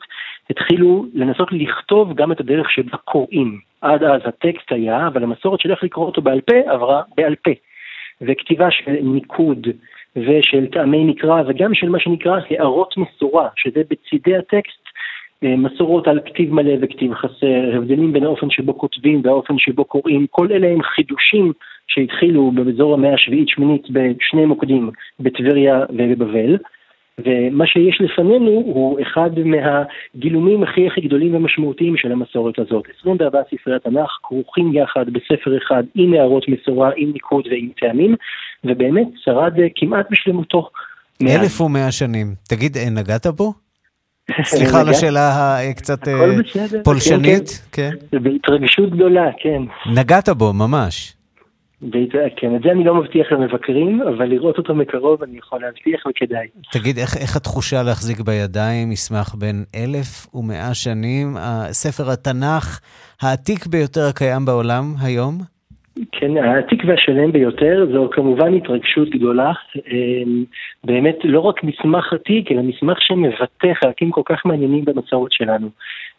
[0.50, 3.58] התחילו לנסות לכתוב גם את הדרך שבה קוראים.
[3.80, 7.50] עד אז הטקסט היה, אבל המסורת של איך לקרוא אותו בעל פה עברה בעל פה.
[8.20, 9.66] וכתיבה של ניקוד
[10.16, 14.88] ושל טעמי מקרא וגם של מה שנקרא הערות מסורה, שזה בצידי הטקסט
[15.44, 20.26] אה, מסורות על כתיב מלא וכתיב חסר, הבדלים בין האופן שבו כותבים והאופן שבו קוראים,
[20.30, 21.52] כל אלה הם חידושים
[21.88, 24.90] שהתחילו באזור המאה השביעית-שמינית בשני מוקדים,
[25.20, 26.56] בטבריה ובבבל.
[27.24, 32.84] ומה שיש לפנינו הוא אחד מהגילומים הכי הכי גדולים ומשמעותיים של המסורת הזאת.
[33.00, 38.16] 24 ספרי התנ"ך כרוכים יחד בספר אחד עם הערות מסורה, עם ניקוד ועם טעמים,
[38.64, 40.68] ובאמת שרד אה, כמעט בשלמותו.
[41.22, 42.34] אלף ומאה שנים.
[42.48, 43.52] תגיד, אה, נגעת בו?
[44.42, 46.14] סליחה על השאלה הקצת אה,
[46.84, 47.62] פולשנית.
[47.72, 48.18] כן, כן.
[48.22, 49.62] בהתרגשות גדולה, כן.
[49.94, 51.14] נגעת בו, ממש.
[52.36, 56.46] כן, את זה אני לא מבטיח למבקרים, אבל לראות אותו מקרוב אני יכול להבטיח וכדאי.
[56.72, 61.36] תגיד, איך, איך התחושה להחזיק בידיים מסמך בין אלף ומאה שנים,
[61.70, 62.80] ספר התנ"ך
[63.22, 65.38] העתיק ביותר הקיים בעולם היום?
[66.12, 69.52] כן, העתיק והשלם ביותר, זו כמובן התרגשות גדולה.
[69.76, 70.44] אמ,
[70.84, 75.68] באמת לא רק מסמך עתיק, אלא מסמך שמבטא חלקים כל כך מעניינים במסורת שלנו.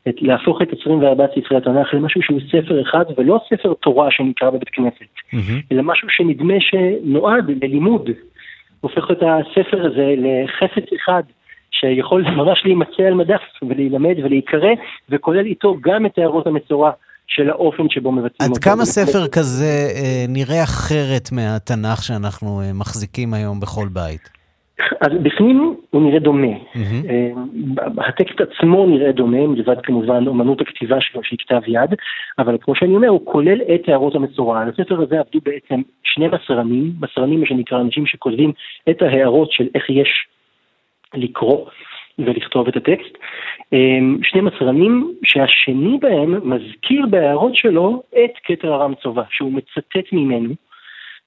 [0.10, 4.70] את, להפוך את 24 ספרי התנ"ך למשהו שהוא ספר אחד, ולא ספר תורה שנקרא בבית
[4.70, 5.62] כנסת, mm-hmm.
[5.72, 8.10] אלא משהו שנדמה שנועד ללימוד.
[8.82, 11.24] הופך את הספר הזה לחפץ אחד.
[11.72, 14.70] שיכול ממש להימצא על מדף ולהילמד ולהיקרא,
[15.10, 16.92] וכולל איתו גם את הערות המצורע
[17.30, 18.70] של האופן שבו מבצעים אותו.
[18.70, 24.40] עד כמה ספר כזה אה, נראה אחרת מהתנ"ך שאנחנו אה, מחזיקים היום בכל בית?
[25.02, 26.48] אז בפנים הוא נראה דומה.
[26.48, 28.08] Mm-hmm.
[28.08, 31.96] הטקסט עצמו נראה דומה, מלבד כמובן אומנות הכתיבה שלו שהיא כתב יד,
[32.40, 34.62] אבל כמו שאני אומר, הוא כולל את הערות המצורע.
[34.62, 38.52] על הספר הזה עבדו בעצם שני מסרנים, מסרנים מה שנקרא אנשים שכותבים
[38.90, 40.10] את ההערות של איך יש
[41.14, 41.66] לקרוא
[42.26, 43.18] ולכתוב את הטקסט.
[44.24, 50.54] שני מסרנים שהשני בהם מזכיר בהערות שלו את כתר הרם צובה, שהוא מצטט ממנו.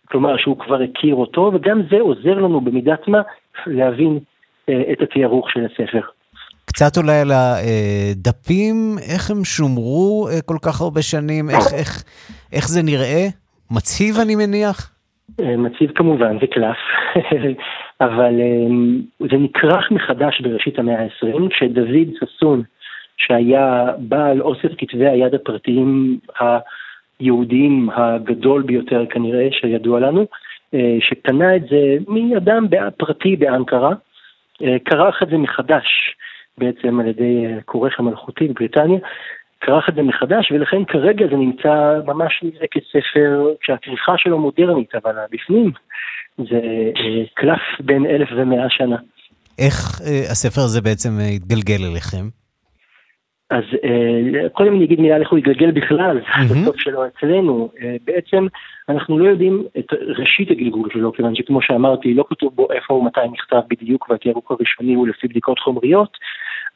[0.04, 3.20] כלומר שהוא כבר הכיר אותו, וגם זה עוזר לנו במידת מה
[3.66, 4.18] להבין
[4.68, 6.00] אה, את התיארוך של הספר.
[6.64, 12.04] קצת אולי על הדפים, איך הם שומרו אה, כל כך הרבה שנים, איך, איך,
[12.52, 13.26] איך זה נראה?
[13.70, 14.90] מציב אני מניח?
[15.40, 16.76] אה, מציב כמובן, זה קלף,
[18.04, 18.40] אבל
[19.18, 22.62] זה נכרך מחדש בראשית המאה ה-20, כשדוד ששון,
[23.16, 30.26] שהיה בעל אוסף כתבי היד הפרטיים היהודיים הגדול ביותר כנראה שידוע לנו,
[30.74, 33.92] אה, שקנה את זה מאדם פרטי באנקרה,
[34.62, 36.16] אה, כרך את זה מחדש
[36.58, 38.98] בעצם על ידי כורך המלכותי בבריטניה,
[39.60, 45.12] כרך את זה מחדש ולכן כרגע זה נמצא ממש נראה כספר שהכריכה שלו מודרנית, אבל
[45.30, 45.70] בפנים
[46.38, 46.60] זה
[46.96, 48.96] אה, קלף בין אלף ומאה שנה.
[49.58, 52.42] איך הספר הזה בעצם התגלגל אליכם?
[53.52, 57.70] אז אה, קודם אני אגיד מילה איך הוא יגלגל בכלל, בסוף שלו אצלנו.
[57.82, 58.46] אה, בעצם
[58.88, 63.20] אנחנו לא יודעים את ראשית הגלגול שלו, כיוון שכמו שאמרתי, לא כתוב בו איפה ומתי
[63.32, 66.18] נכתב בדיוק, והתיארוק הראשוני הוא לפי בדיקות חומריות,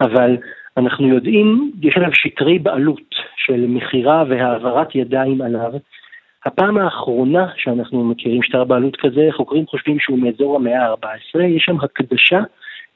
[0.01, 0.37] אבל
[0.77, 5.73] אנחנו יודעים, יש עליו שטרי בעלות של מכירה והעברת ידיים עליו.
[6.47, 11.77] הפעם האחרונה שאנחנו מכירים שטר בעלות כזה, חוקרים חושבים שהוא מאזור המאה ה-14, יש שם
[11.81, 12.41] הקדשה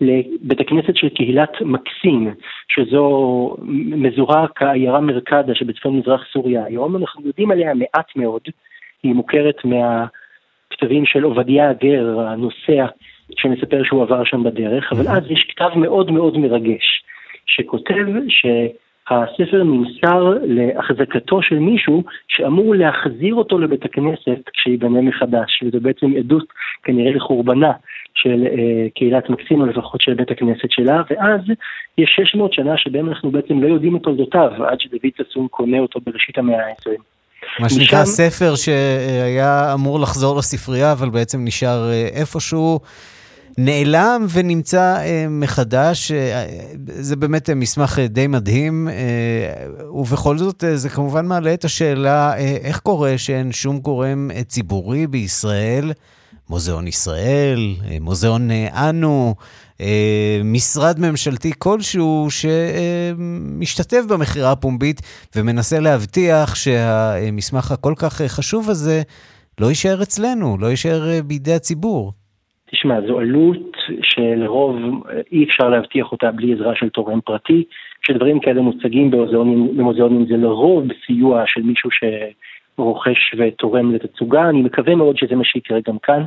[0.00, 2.34] לבית הכנסת של קהילת מקסים,
[2.68, 6.64] שזו מזוהה כעיירה מרקדה שבצפון מזרח סוריה.
[6.64, 8.42] היום, אנחנו יודעים עליה מעט מאוד,
[9.02, 12.86] היא מוכרת מהכתבים של עובדיה הגר, הנוסע,
[13.36, 17.04] שמספר שהוא עבר שם בדרך, אבל אז יש כתב מאוד מאוד מרגש,
[17.46, 18.46] שכותב ש...
[19.10, 26.44] הספר נמסר להחזקתו של מישהו שאמור להחזיר אותו לבית הכנסת כשיבנה מחדש, וזו בעצם עדות
[26.82, 27.72] כנראה לחורבנה
[28.14, 31.40] של אה, קהילת מקסים, או לפחות של בית הכנסת שלה, ואז
[31.98, 36.00] יש 600 שנה שבהם אנחנו בעצם לא יודעים את תולדותיו, עד שדוד ששון קונה אותו
[36.06, 36.90] בראשית המאה ה-20.
[37.60, 38.04] מה שנקרא משם...
[38.04, 42.78] ספר שהיה אמור לחזור לספרייה, אבל בעצם נשאר אה, איפשהו.
[43.64, 46.12] נעלם ונמצא אה, מחדש.
[46.12, 46.46] אה,
[46.86, 48.88] זה באמת אה, מסמך די מדהים,
[49.94, 55.92] ובכל זאת זה כמובן מעלה את השאלה איך קורה שאין שום גורם ציבורי בישראל
[56.48, 59.34] מוזיאון ישראל, מוזיאון אנו,
[60.44, 65.02] משרד ממשלתי כלשהו שמשתתף במכירה הפומבית
[65.36, 69.02] ומנסה להבטיח שהמסמך הכל כך חשוב הזה
[69.58, 72.19] לא יישאר אצלנו, לא יישאר בידי הציבור.
[72.70, 74.76] תשמע, זו עלות שלרוב
[75.32, 77.64] אי אפשר להבטיח אותה בלי עזרה של תורם פרטי.
[78.02, 82.04] כשדברים כאלה מוצגים במוזיאונים זה לרוב בסיוע של מישהו ש...
[82.78, 86.24] רוכש ותורם לתצוגה, אני מקווה מאוד שזה מה שיקרה גם כאן.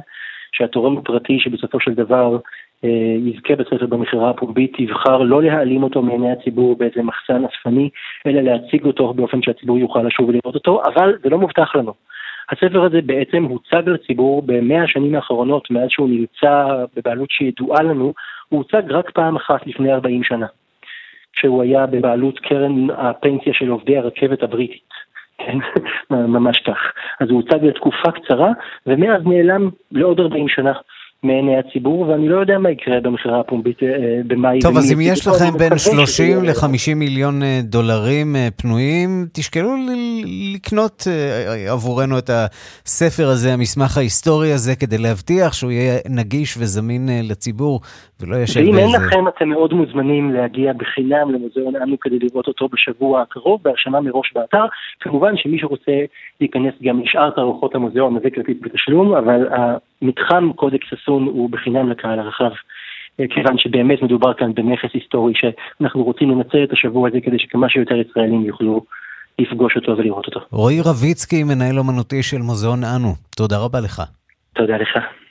[0.56, 2.38] שהתורם הפרטי שבסופו של דבר
[2.84, 7.90] אה, יזכה בספר במכירה הפומבית, יבחר לא להעלים אותו מעיני הציבור באיזה מחסן אספני,
[8.28, 11.94] אלא להציג אותו באופן שהציבור יוכל לשוב ולראות אותו, אבל זה לא מובטח לנו.
[12.54, 18.14] הספר הזה בעצם הוצג לציבור במאה השנים האחרונות, מאז שהוא נמצא בבעלות שידועה לנו,
[18.50, 20.46] הוא הוצג רק פעם אחת לפני 40 שנה,
[21.34, 24.94] כשהוא היה בבעלות קרן הפנסיה של עובדי הרכבת הבריטית.
[25.46, 25.58] כן,
[26.10, 26.78] ממש כך.
[27.20, 28.52] אז הוא הוצג לתקופה קצרה,
[28.88, 30.74] ומאז נעלם לעוד 40 שנה.
[31.24, 33.88] מעיני הציבור, ואני לא יודע מה יקרה במכירה הפומבית אה,
[34.28, 34.60] במאי.
[34.60, 39.76] טוב, אז אם יש לכם בין 30 ל-50 מיליון אה, דולרים אה, פנויים, תשקלו
[40.54, 41.08] לקנות
[41.70, 47.82] עבורנו את הספר הזה, המסמך ההיסטורי הזה, כדי להבטיח שהוא יהיה נגיש וזמין לציבור,
[48.24, 48.72] ולא ישב באיזה...
[48.72, 53.62] ואם אין לכם, אתם מאוד מוזמנים להגיע בחינם למוזיאון אנו כדי לראות אותו בשבוע הקרוב,
[53.64, 54.66] בהרשמה מראש באתר.
[55.00, 55.92] כמובן שמי שרוצה
[56.42, 62.20] להיכנס גם לשאר תערוכות המוזיאון, זה כרטיס בתשלום, אבל המתחם קודקס הסון הוא בחינם לקהל
[62.20, 62.52] הרחב.
[63.20, 67.70] אה, כיוון שבאמת מדובר כאן בנכס היסטורי שאנחנו רוצים לנצל את השבוע הזה כדי שכמה
[67.70, 68.86] שיותר ישראלים יוכלו
[69.40, 70.40] לפגוש אותו ולראות אותו.
[70.52, 74.02] רועי רביצקי, מנהל אומנותי של מוזיאון אנו, תודה רבה לך.
[74.54, 75.23] תודה לך.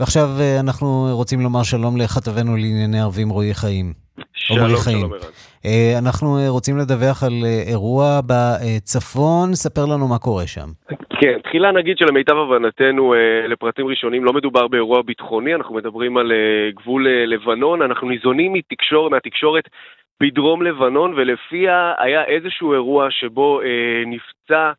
[0.00, 3.92] ועכשיו אה, אנחנו רוצים לומר שלום לכתבנו לענייני ערבים רועי חיים.
[4.32, 5.20] שלום, שלום ערן.
[5.66, 7.32] אה, אנחנו אה, רוצים לדווח על
[7.70, 10.68] אירוע בצפון, ספר לנו מה קורה שם.
[11.20, 13.14] כן, תחילה נגיד שלמיטב הבנתנו,
[13.48, 16.32] לפרטים ראשונים, לא מדובר באירוע ביטחוני, אנחנו מדברים על
[16.74, 19.64] גבול לבנון, אנחנו ניזונים מתקשור, מהתקשורת
[20.22, 23.60] בדרום לבנון, ולפיה היה איזשהו אירוע שבו
[24.06, 24.72] נפצע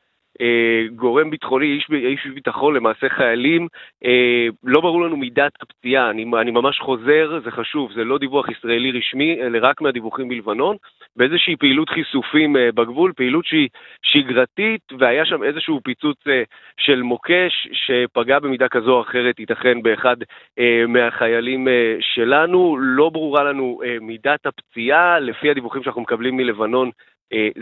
[0.95, 3.67] גורם ביטחוני, איש, איש ביטחון, למעשה חיילים,
[4.05, 8.49] אה, לא ברור לנו מידת הפציעה, אני, אני ממש חוזר, זה חשוב, זה לא דיווח
[8.49, 10.75] ישראלי רשמי, אלא רק מהדיווחים בלבנון,
[11.15, 13.69] באיזושהי פעילות חיסופים אה, בגבול, פעילות שהיא
[14.01, 16.43] שגרתית, והיה שם איזשהו פיצוץ אה,
[16.77, 20.17] של מוקש שפגע במידה כזו או אחרת, ייתכן באחד
[20.59, 26.87] אה, מהחיילים אה, שלנו, לא ברורה לנו אה, מידת הפציעה, לפי הדיווחים שאנחנו מקבלים מלבנון,
[26.87, 27.16] אה,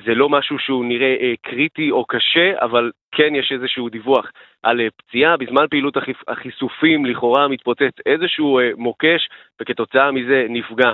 [0.06, 4.32] זה לא משהו שהוא נראה אה, קריטי או קשה, אבל כן יש איזשהו דיווח
[4.64, 5.38] על אה, פציעה.
[5.38, 5.98] בזמן פעילות
[6.28, 9.30] החיסופים לכאורה מתפוצץ איזשהו מוקש,
[9.62, 10.94] וכתוצאה מזה נפגע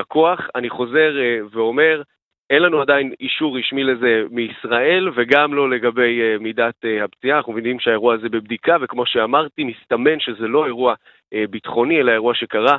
[0.00, 0.40] הכוח.
[0.54, 1.12] אני חוזר
[1.50, 2.02] ואומר,
[2.50, 7.36] אין לנו עדיין אישור רשמי לזה מישראל, וגם לא לגבי מידת הפציעה.
[7.36, 10.94] אנחנו מבינים שהאירוע הזה בבדיקה, וכמו שאמרתי, מסתמן שזה לא אירוע
[11.50, 12.76] ביטחוני, אלא אירוע שקרה אה,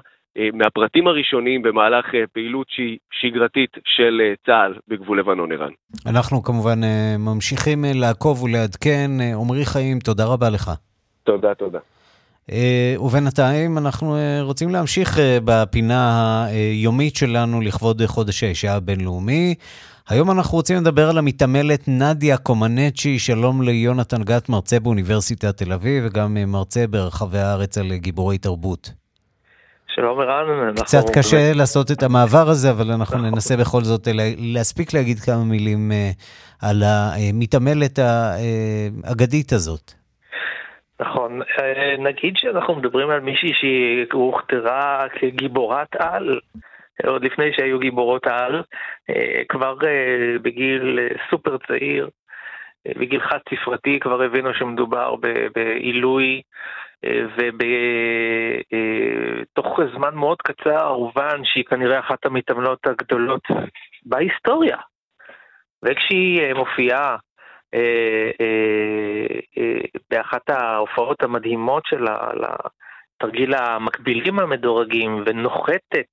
[0.53, 5.71] מהפרטים הראשוניים במהלך אה, פעילות שהיא שגרתית של אה, צה"ל בגבול לבנון איראן.
[6.05, 6.79] אנחנו כמובן
[7.19, 9.11] ממשיכים לעקוב ולעדכן.
[9.41, 10.71] עמרי חיים, תודה רבה לך.
[11.23, 11.79] תודה, תודה.
[12.99, 19.55] ובינתיים אנחנו רוצים להמשיך בפינה היומית שלנו לכבוד חודש האישה הבינלאומי.
[20.09, 26.03] היום אנחנו רוצים לדבר על המתעמלת נדיה קומנצ'י, שלום ליונתן גת, מרצה באוניברסיטת תל אביב
[26.07, 28.98] וגם מרצה ברחבי הארץ על גיבורי תרבות.
[29.99, 30.75] שלום ערן.
[30.75, 31.55] קצת קשה באמת...
[31.57, 33.29] לעשות את המעבר הזה, אבל אנחנו נכון.
[33.29, 34.07] ננסה בכל זאת
[34.53, 36.11] להספיק להגיד כמה מילים אה,
[36.61, 39.91] על המתעמלת האגדית הזאת.
[40.99, 46.39] נכון, אה, נגיד שאנחנו מדברים על מישהי שהוכתרה כגיבורת על,
[47.07, 48.61] עוד לפני שהיו גיבורות על,
[49.09, 49.75] אה, כבר
[50.41, 52.09] בגיל סופר צעיר,
[52.87, 55.15] בגיל חד ספרתי כבר הבינו שמדובר
[55.55, 56.41] בעילוי
[58.25, 63.43] ובתוך זמן מאוד קצר הובן שהיא כנראה אחת המתעמלות הגדולות
[64.05, 64.77] בהיסטוריה.
[65.83, 67.17] וכשהיא אה, מופיעה
[67.73, 69.81] אה, אה,
[70.11, 76.11] באחת ההופעות המדהימות שלה, לתרגיל המקבילים המדורגים, ונוחתת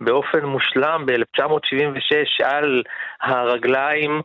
[0.00, 2.82] באופן מושלם ב-1976 על
[3.20, 4.22] הרגליים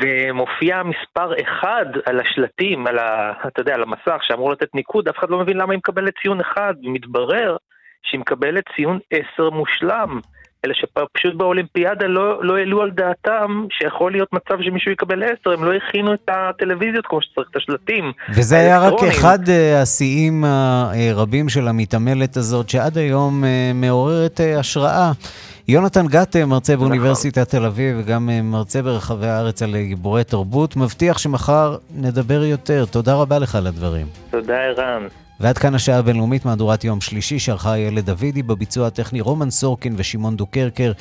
[0.00, 3.32] ומופיע מספר אחד על השלטים, על ה...
[3.46, 6.40] אתה יודע, על המסך שאמור לתת ניקוד, אף אחד לא מבין למה היא מקבלת ציון
[6.40, 7.56] אחד, ומתברר
[8.02, 10.20] שהיא מקבלת ציון עשר מושלם.
[10.64, 15.64] אלא שפשוט באולימפיאדה לא, לא העלו על דעתם שיכול להיות מצב שמישהו יקבל עשר, הם
[15.64, 18.12] לא הכינו את הטלוויזיות כמו שצריך, את השלטים.
[18.34, 24.58] וזה היה רק אחד uh, השיאים הרבים של המתעמלת הזאת, שעד היום uh, מעוררת uh,
[24.58, 25.12] השראה.
[25.68, 26.88] יונתן גת, מרצה נכון.
[26.88, 32.84] באוניברסיטת תל אביב, וגם מרצה ברחבי הארץ על גיבורי תרבות, מבטיח שמחר נדבר יותר.
[32.84, 34.06] תודה רבה לך על הדברים.
[34.30, 35.06] תודה, ערן.
[35.42, 40.36] ועד כאן השעה הבינלאומית, מהדורת יום שלישי, שערכה איילת דוידי, בביצוע הטכני רומן סורקין ושמעון
[40.36, 40.92] דוקרקר.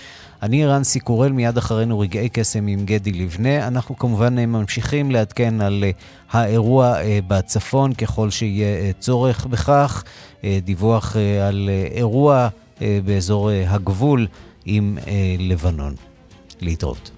[0.41, 3.67] אני רן סיקורל, מיד אחרינו רגעי קסם עם גדי לבנה.
[3.67, 5.91] אנחנו כמובן ממשיכים לעדכן על אה,
[6.31, 10.03] האירוע אה, בצפון, ככל שיהיה אה, צורך בכך.
[10.63, 11.15] דיווח
[11.47, 12.47] על אירוע
[13.05, 14.27] באזור הגבול
[14.65, 14.97] עם
[15.39, 15.95] לבנון.
[16.61, 17.11] להתראות.